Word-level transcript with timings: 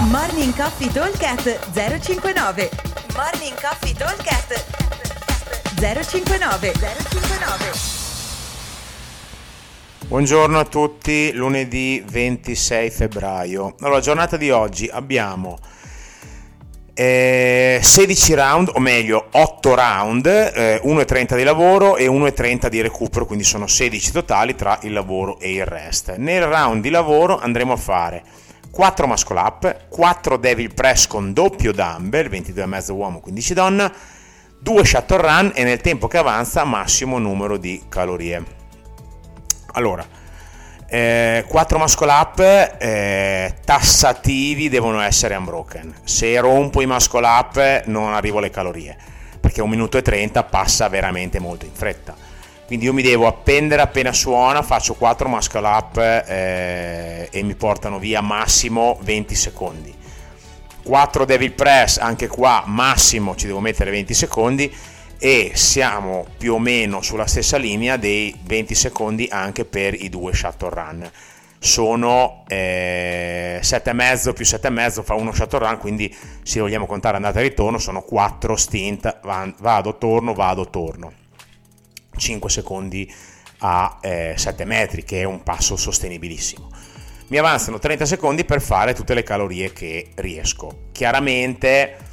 Morning 0.00 0.54
Coffee 0.54 0.92
Talkcast 0.92 1.72
059 1.72 2.70
Morning 3.16 3.60
Coffee 3.60 3.92
Talkcast 3.92 4.64
059 5.74 6.72
059 6.72 7.70
Buongiorno 10.06 10.56
a 10.60 10.64
tutti, 10.64 11.32
lunedì 11.32 12.00
26 12.06 12.90
febbraio. 12.90 13.74
Allora, 13.80 13.98
giornata 13.98 14.36
di 14.36 14.52
oggi 14.52 14.86
abbiamo 14.86 15.58
eh, 16.94 17.80
16 17.82 18.34
round, 18.34 18.70
o 18.74 18.78
meglio 18.78 19.26
8 19.32 19.74
round, 19.74 20.26
eh, 20.26 20.80
1,30 20.84 21.34
di 21.34 21.42
lavoro 21.42 21.96
e 21.96 22.06
1,30 22.06 22.68
di 22.68 22.80
recupero, 22.80 23.26
quindi 23.26 23.42
sono 23.42 23.66
16 23.66 24.12
totali 24.12 24.54
tra 24.54 24.78
il 24.82 24.92
lavoro 24.92 25.40
e 25.40 25.54
il 25.54 25.66
rest. 25.66 26.14
Nel 26.18 26.46
round 26.46 26.82
di 26.82 26.90
lavoro 26.90 27.36
andremo 27.36 27.72
a 27.72 27.76
fare 27.76 28.22
4 28.70 29.06
muscle 29.06 29.38
up, 29.38 29.88
4 29.88 30.36
devil 30.36 30.72
press 30.72 31.06
con 31.06 31.32
doppio 31.32 31.72
dumbbell, 31.72 32.28
22,5 32.28 32.92
uomo, 32.92 33.20
15 33.20 33.54
donna, 33.54 33.92
2 34.60 34.84
shuttle 34.84 35.20
run 35.20 35.52
e 35.54 35.64
nel 35.64 35.80
tempo 35.80 36.06
che 36.08 36.18
avanza 36.18 36.64
massimo 36.64 37.18
numero 37.18 37.56
di 37.56 37.84
calorie. 37.88 38.56
Allora, 39.72 40.06
eh, 40.86 41.44
4 41.46 41.78
muscle 41.78 42.10
up 42.10 42.40
eh, 42.40 43.54
tassativi 43.64 44.68
devono 44.68 45.00
essere 45.00 45.36
unbroken. 45.36 45.94
Se 46.04 46.38
rompo 46.40 46.80
i 46.80 46.86
muscle 46.86 47.26
up 47.26 47.84
non 47.86 48.14
arrivo 48.14 48.38
alle 48.38 48.50
calorie, 48.50 48.96
perché 49.40 49.60
1 49.60 49.70
minuto 49.70 49.98
e 49.98 50.02
30 50.02 50.44
passa 50.44 50.88
veramente 50.88 51.38
molto 51.38 51.64
in 51.64 51.74
fretta. 51.74 52.27
Quindi 52.68 52.84
io 52.84 52.92
mi 52.92 53.00
devo 53.00 53.26
appendere 53.26 53.80
appena 53.80 54.12
suona, 54.12 54.60
faccio 54.60 54.92
4 54.92 55.26
muscle 55.26 55.66
up 55.66 55.96
eh, 55.96 57.26
e 57.32 57.42
mi 57.42 57.54
portano 57.54 57.98
via 57.98 58.20
massimo 58.20 58.98
20 59.00 59.34
secondi. 59.34 59.94
4 60.82 61.24
devil 61.24 61.52
press, 61.52 61.96
anche 61.96 62.26
qua 62.26 62.64
massimo 62.66 63.34
ci 63.36 63.46
devo 63.46 63.60
mettere 63.60 63.90
20 63.90 64.12
secondi 64.12 64.70
e 65.18 65.52
siamo 65.54 66.26
più 66.36 66.52
o 66.52 66.58
meno 66.58 67.00
sulla 67.00 67.26
stessa 67.26 67.56
linea 67.56 67.96
dei 67.96 68.38
20 68.44 68.74
secondi 68.74 69.26
anche 69.30 69.64
per 69.64 69.94
i 69.94 70.10
due 70.10 70.34
shuttle 70.34 70.68
run 70.68 71.10
sono 71.58 72.44
eh, 72.48 73.60
7,5 73.62 74.34
più 74.34 74.44
7,5 74.44 75.02
fa 75.02 75.14
uno 75.14 75.32
shuttle 75.32 75.58
run 75.58 75.78
quindi 75.78 76.14
se 76.42 76.60
vogliamo 76.60 76.84
contare 76.84 77.16
andata 77.16 77.40
e 77.40 77.44
ritorno 77.44 77.78
sono 77.78 78.02
4 78.02 78.56
stint 78.56 79.20
vado 79.58 79.96
torno 79.96 80.34
vado 80.34 80.68
torno 80.68 81.12
5 82.18 82.50
secondi 82.50 83.10
a 83.58 83.98
eh, 84.00 84.34
7 84.36 84.64
metri 84.64 85.04
che 85.04 85.20
è 85.20 85.24
un 85.24 85.42
passo 85.42 85.76
sostenibilissimo 85.76 86.70
mi 87.28 87.38
avanzano 87.38 87.78
30 87.78 88.06
secondi 88.06 88.44
per 88.44 88.60
fare 88.60 88.94
tutte 88.94 89.14
le 89.14 89.22
calorie 89.22 89.72
che 89.72 90.10
riesco 90.14 90.86
chiaramente 90.92 92.06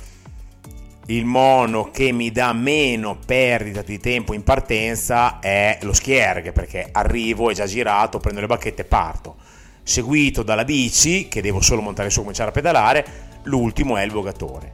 il 1.07 1.25
mono 1.25 1.91
che 1.91 2.11
mi 2.11 2.31
dà 2.31 2.51
meno 2.53 3.19
perdita 3.23 3.83
di 3.83 3.99
tempo 3.99 4.33
in 4.33 4.43
partenza 4.43 5.39
è 5.39 5.77
lo 5.81 5.93
schierg 5.93 6.51
perché 6.51 6.89
arrivo, 6.91 7.51
è 7.51 7.53
già 7.53 7.67
girato, 7.67 8.19
prendo 8.19 8.41
le 8.41 8.47
bacchette 8.47 8.81
e 8.81 8.85
parto. 8.85 9.35
Seguito 9.83 10.41
dalla 10.41 10.63
bici, 10.63 11.27
che 11.27 11.41
devo 11.41 11.61
solo 11.61 11.81
montare 11.81 12.09
su 12.09 12.19
e 12.19 12.21
cominciare 12.21 12.49
a 12.49 12.53
pedalare, 12.53 13.05
l'ultimo 13.43 13.97
è 13.97 14.03
il 14.03 14.11
vogatore. 14.11 14.71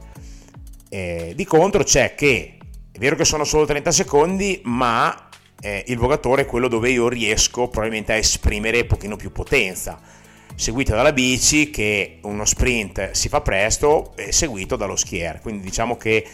Eh, 0.88 1.32
di 1.36 1.44
contro 1.44 1.82
c'è 1.84 2.14
che, 2.14 2.56
vero 3.02 3.16
che 3.16 3.24
sono 3.24 3.42
solo 3.42 3.66
30 3.66 3.90
secondi, 3.90 4.60
ma 4.62 5.28
eh, 5.60 5.82
il 5.88 5.98
vogatore 5.98 6.42
è 6.42 6.46
quello 6.46 6.68
dove 6.68 6.88
io 6.88 7.08
riesco 7.08 7.66
probabilmente 7.66 8.12
a 8.12 8.16
esprimere 8.16 8.82
un 8.82 8.86
pochino 8.86 9.16
più 9.16 9.32
potenza 9.32 10.00
seguito 10.54 10.94
dalla 10.94 11.12
bici 11.12 11.70
che 11.70 12.18
uno 12.22 12.44
sprint 12.44 13.10
si 13.10 13.28
fa 13.28 13.40
presto 13.40 14.12
e 14.14 14.30
seguito 14.30 14.76
dallo 14.76 14.94
skier. 14.94 15.40
Quindi 15.40 15.64
diciamo 15.64 15.96
che 15.96 16.24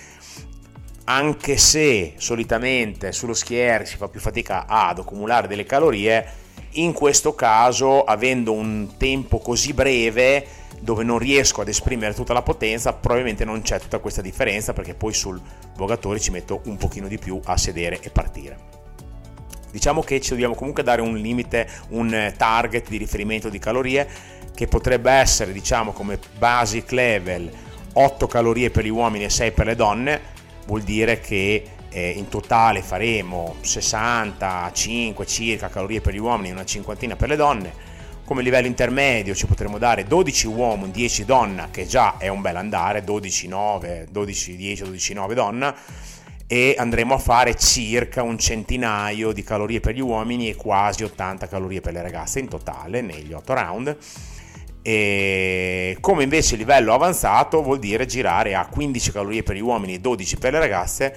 anche 1.05 1.57
se 1.57 2.13
solitamente 2.19 3.13
sullo 3.13 3.33
skier 3.33 3.87
si 3.87 3.97
fa 3.97 4.09
più 4.09 4.21
fatica 4.21 4.67
ad 4.67 4.99
accumulare 4.99 5.49
delle 5.49 5.65
calorie, 5.65 6.27
in 6.73 6.93
questo 6.93 7.35
caso 7.35 8.05
avendo 8.05 8.53
un 8.53 8.99
tempo 8.99 9.39
così 9.39 9.73
breve 9.73 10.47
dove 10.89 11.05
non 11.05 11.19
riesco 11.19 11.61
ad 11.61 11.69
esprimere 11.69 12.15
tutta 12.15 12.33
la 12.33 12.41
potenza, 12.41 12.95
probabilmente 12.95 13.45
non 13.45 13.61
c'è 13.61 13.79
tutta 13.79 13.99
questa 13.99 14.23
differenza 14.23 14.73
perché 14.73 14.95
poi 14.95 15.13
sul 15.13 15.39
vogatore 15.77 16.19
ci 16.19 16.31
metto 16.31 16.63
un 16.65 16.79
pochino 16.79 17.09
di 17.09 17.19
più 17.19 17.39
a 17.45 17.59
sedere 17.59 18.01
e 18.01 18.09
partire. 18.09 18.57
Diciamo 19.71 20.01
che 20.01 20.19
ci 20.23 20.31
dobbiamo 20.31 20.55
comunque 20.55 20.83
dare 20.83 21.03
un 21.03 21.15
limite, 21.19 21.69
un 21.91 22.33
target 22.35 22.89
di 22.89 22.97
riferimento 22.97 23.51
di 23.51 23.59
calorie 23.59 24.09
che 24.55 24.67
potrebbe 24.67 25.11
essere, 25.11 25.53
diciamo, 25.53 25.93
come 25.93 26.19
basic 26.39 26.91
level 26.93 27.51
8 27.93 28.27
calorie 28.27 28.71
per 28.71 28.85
gli 28.85 28.89
uomini 28.89 29.25
e 29.25 29.29
6 29.29 29.53
per 29.53 29.67
le 29.67 29.77
donne, 29.77 30.21
vuol 30.65 30.81
dire 30.81 31.21
che 31.21 31.65
eh, 31.91 32.11
in 32.13 32.29
totale 32.29 32.81
faremo 32.81 33.57
65 33.61 35.27
circa 35.27 35.69
calorie 35.69 36.01
per 36.01 36.15
gli 36.15 36.19
uomini 36.19 36.49
e 36.49 36.53
una 36.53 36.65
cinquantina 36.65 37.15
per 37.15 37.29
le 37.29 37.37
donne. 37.37 37.97
Come 38.29 38.43
livello 38.43 38.67
intermedio 38.67 39.35
ci 39.35 39.47
potremo 39.47 39.79
dare 39.79 40.05
12 40.05 40.49
uomo, 40.49 40.87
10 40.87 41.25
donna, 41.25 41.69
che 41.71 41.87
già 41.87 42.19
è 42.19 42.29
un 42.29 42.43
bel 42.43 42.57
andare, 42.57 43.03
12 43.03 43.49
9, 43.49 44.09
12 44.11 44.55
10, 44.55 44.83
12 44.83 45.15
9 45.15 45.35
donna 45.35 45.75
e 46.47 46.75
andremo 46.77 47.15
a 47.15 47.19
fare 47.19 47.55
circa 47.55 48.23
un 48.23 48.39
centinaio 48.39 49.33
di 49.33 49.43
calorie 49.43 49.81
per 49.81 49.95
gli 49.95 50.03
uomini 50.03 50.51
e 50.51 50.57
quasi 50.57 51.05
80 51.05 51.49
calorie 51.49 51.81
per 51.81 51.95
le 51.95 52.03
ragazze 52.03 52.39
in 52.41 52.49
totale 52.49 53.01
negli 53.01 53.33
8 53.33 53.55
round. 53.55 53.97
E 54.83 55.97
come 55.99 56.23
invece 56.23 56.57
livello 56.57 56.93
avanzato 56.93 57.63
vuol 57.63 57.79
dire 57.79 58.05
girare 58.05 58.55
a 58.55 58.67
15 58.67 59.11
calorie 59.11 59.43
per 59.43 59.57
gli 59.57 59.63
uomini 59.63 59.95
e 59.95 60.01
12 60.01 60.37
per 60.37 60.53
le 60.53 60.59
ragazze 60.59 61.17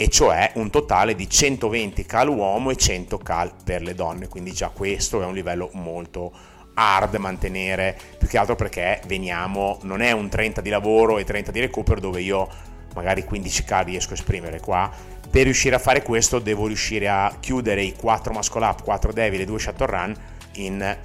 e 0.00 0.08
cioè 0.08 0.52
un 0.54 0.70
totale 0.70 1.14
di 1.14 1.28
120 1.28 2.06
cal 2.06 2.28
uomo 2.28 2.70
e 2.70 2.76
100 2.76 3.18
cal 3.18 3.52
per 3.62 3.82
le 3.82 3.94
donne. 3.94 4.28
Quindi 4.28 4.50
già 4.50 4.70
questo 4.70 5.20
è 5.20 5.26
un 5.26 5.34
livello 5.34 5.68
molto 5.74 6.32
hard 6.72 7.16
mantenere 7.16 7.98
più 8.16 8.26
che 8.26 8.38
altro 8.38 8.56
perché 8.56 9.02
veniamo 9.06 9.78
non 9.82 10.00
è 10.00 10.12
un 10.12 10.30
30 10.30 10.62
di 10.62 10.70
lavoro 10.70 11.18
e 11.18 11.24
30 11.24 11.50
di 11.50 11.60
recupero 11.60 12.00
dove 12.00 12.22
io 12.22 12.48
magari 12.94 13.26
15k 13.30 13.84
riesco 13.84 14.12
a 14.12 14.14
esprimere 14.14 14.58
qua. 14.60 14.90
Per 15.30 15.42
riuscire 15.42 15.74
a 15.74 15.78
fare 15.78 16.00
questo 16.00 16.38
devo 16.38 16.66
riuscire 16.66 17.06
a 17.06 17.36
chiudere 17.38 17.82
i 17.82 17.94
4 17.94 18.32
muscle 18.32 18.64
up 18.64 18.82
4 18.82 19.12
devil 19.12 19.42
e 19.42 19.44
2 19.44 19.58
shuttle 19.58 19.86
run 19.86 20.16
in 20.52 20.96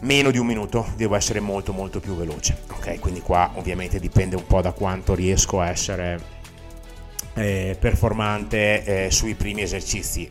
meno 0.00 0.30
di 0.30 0.38
un 0.38 0.46
minuto. 0.46 0.86
Devo 0.96 1.14
essere 1.14 1.40
molto 1.40 1.74
molto 1.74 2.00
più 2.00 2.16
veloce. 2.16 2.56
Ok 2.70 3.00
quindi 3.00 3.20
qua 3.20 3.50
ovviamente 3.56 4.00
dipende 4.00 4.34
un 4.34 4.46
po' 4.46 4.62
da 4.62 4.72
quanto 4.72 5.14
riesco 5.14 5.60
a 5.60 5.68
essere 5.68 6.35
eh, 7.36 7.76
performante 7.78 9.06
eh, 9.06 9.10
sui 9.10 9.34
primi 9.34 9.62
esercizi 9.62 10.28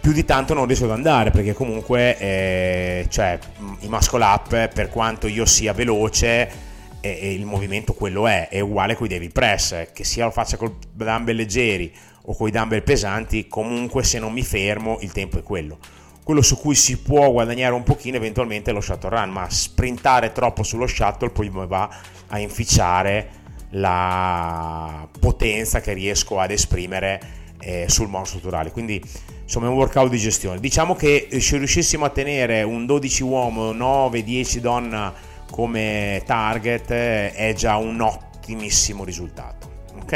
più 0.00 0.14
di 0.14 0.24
tanto 0.24 0.54
non 0.54 0.66
riesco 0.66 0.84
ad 0.84 0.92
andare 0.92 1.32
perché 1.32 1.52
comunque 1.52 2.16
eh, 2.16 3.06
cioè, 3.08 3.36
i 3.80 3.88
muscle 3.88 4.22
up 4.22 4.68
per 4.68 4.88
quanto 4.88 5.26
io 5.26 5.44
sia 5.44 5.72
veloce 5.72 6.66
il 7.00 7.44
movimento 7.44 7.92
quello 7.92 8.26
è, 8.26 8.48
è 8.48 8.60
uguale 8.60 8.94
con 8.94 9.06
i 9.06 9.08
David 9.08 9.32
Press, 9.32 9.88
che 9.92 10.04
sia 10.04 10.24
lo 10.24 10.30
faccia 10.30 10.56
con 10.56 10.76
dumbbell 10.92 11.36
leggeri 11.36 11.92
o 12.22 12.34
con 12.34 12.48
i 12.48 12.50
dumbbell 12.50 12.82
pesanti, 12.82 13.46
comunque 13.48 14.02
se 14.02 14.18
non 14.18 14.32
mi 14.32 14.42
fermo 14.42 14.98
il 15.00 15.12
tempo 15.12 15.38
è 15.38 15.42
quello. 15.42 15.78
Quello 16.22 16.42
su 16.42 16.56
cui 16.56 16.74
si 16.74 16.98
può 16.98 17.30
guadagnare 17.30 17.74
un 17.74 17.84
pochino 17.84 18.16
eventualmente 18.16 18.70
è 18.70 18.74
lo 18.74 18.80
shuttle 18.80 19.10
run, 19.10 19.30
ma 19.30 19.48
sprintare 19.48 20.32
troppo 20.32 20.64
sullo 20.64 20.86
shuttle 20.86 21.30
poi 21.30 21.48
va 21.50 21.88
a 22.28 22.38
inficiare 22.38 23.44
la 23.76 25.08
potenza 25.18 25.80
che 25.80 25.92
riesco 25.92 26.38
ad 26.38 26.50
esprimere 26.50 27.20
eh, 27.60 27.86
sul 27.88 28.08
mono 28.08 28.24
strutturale. 28.24 28.70
Quindi 28.70 29.02
insomma 29.42 29.66
è 29.66 29.68
un 29.68 29.76
workout 29.76 30.10
di 30.10 30.18
gestione. 30.18 30.60
Diciamo 30.60 30.94
che 30.94 31.28
se 31.38 31.56
riuscissimo 31.56 32.04
a 32.04 32.10
tenere 32.10 32.62
un 32.62 32.86
12 32.86 33.22
uomo, 33.22 33.72
9-10 33.72 34.58
donna 34.58 35.12
come 35.50 36.22
target 36.24 36.90
è 36.90 37.54
già 37.56 37.76
un 37.76 38.00
ottimissimo 38.00 39.04
risultato. 39.04 39.84
Ok? 40.00 40.12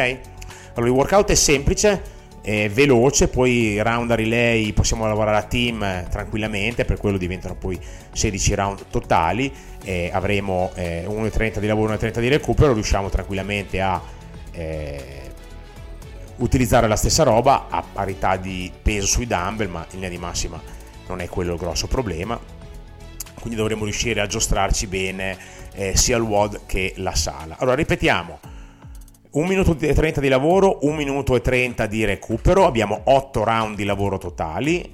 Allora 0.74 0.90
il 0.90 0.96
workout 0.96 1.30
è 1.30 1.34
semplice, 1.34 2.02
è 2.42 2.70
veloce, 2.70 3.28
poi 3.28 3.80
round 3.82 4.10
a 4.10 4.14
relay 4.14 4.72
possiamo 4.72 5.06
lavorare 5.06 5.36
a 5.36 5.42
team 5.42 6.08
tranquillamente, 6.08 6.84
per 6.84 6.98
quello 6.98 7.18
diventano 7.18 7.54
poi 7.54 7.78
16 8.12 8.54
round 8.54 8.84
totali, 8.90 9.52
eh, 9.84 10.10
avremo 10.12 10.70
eh, 10.74 11.04
1,30 11.06 11.58
di 11.58 11.66
lavoro 11.66 11.92
e 11.92 11.96
1,30 11.96 12.20
di 12.20 12.28
recupero, 12.28 12.72
riusciamo 12.72 13.08
tranquillamente 13.08 13.80
a 13.80 14.00
eh, 14.52 15.22
utilizzare 16.36 16.88
la 16.88 16.96
stessa 16.96 17.22
roba 17.22 17.66
a 17.68 17.82
parità 17.82 18.36
di 18.36 18.72
peso 18.82 19.06
sui 19.06 19.26
dumbbell, 19.26 19.68
ma 19.68 19.80
in 19.90 19.94
linea 19.94 20.08
di 20.08 20.18
massima 20.18 20.60
non 21.08 21.20
è 21.20 21.28
quello 21.28 21.52
il 21.52 21.58
grosso 21.58 21.86
problema 21.86 22.58
quindi 23.40 23.58
dovremo 23.58 23.84
riuscire 23.84 24.20
a 24.20 24.26
giostrarci 24.26 24.86
bene 24.86 25.36
eh, 25.72 25.96
sia 25.96 26.16
il 26.16 26.22
WOD 26.22 26.60
che 26.66 26.92
la 26.96 27.14
sala. 27.14 27.56
Allora 27.58 27.74
ripetiamo, 27.74 28.38
1 29.32 29.46
minuto 29.46 29.76
e 29.78 29.94
30 29.94 30.20
di 30.20 30.28
lavoro, 30.28 30.78
1 30.82 30.94
minuto 30.96 31.36
e 31.36 31.40
30 31.40 31.86
di 31.86 32.04
recupero, 32.04 32.66
abbiamo 32.66 33.02
8 33.04 33.44
round 33.44 33.76
di 33.76 33.84
lavoro 33.84 34.18
totali, 34.18 34.92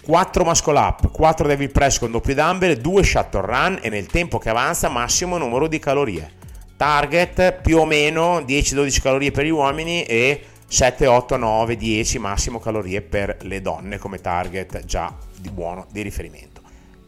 4 0.00 0.44
muscle 0.44 0.78
up, 0.78 1.10
4 1.10 1.46
devil 1.48 1.70
press 1.72 1.98
con 1.98 2.12
doppio 2.12 2.34
dumbbell, 2.34 2.74
2 2.74 3.02
shuttle 3.02 3.40
run 3.40 3.78
e 3.82 3.88
nel 3.88 4.06
tempo 4.06 4.38
che 4.38 4.48
avanza 4.48 4.88
massimo 4.88 5.38
numero 5.38 5.66
di 5.66 5.80
calorie. 5.80 6.36
Target 6.76 7.60
più 7.60 7.78
o 7.78 7.84
meno 7.84 8.38
10-12 8.38 9.00
calorie 9.02 9.32
per 9.32 9.44
gli 9.44 9.50
uomini 9.50 10.04
e 10.04 10.40
7, 10.68 11.08
8, 11.08 11.36
9, 11.36 11.76
10 11.76 12.18
massimo 12.20 12.60
calorie 12.60 13.00
per 13.00 13.38
le 13.42 13.60
donne 13.60 13.98
come 13.98 14.20
target 14.20 14.84
già 14.84 15.12
di 15.36 15.50
buono 15.50 15.86
di 15.90 16.02
riferimento. 16.02 16.60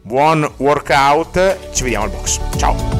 Buon 0.02 0.50
workout, 0.56 1.73
ci 1.73 1.85
vediamo 1.85 2.06
al 2.06 2.11
box. 2.11 2.41
Ciao! 2.56 3.00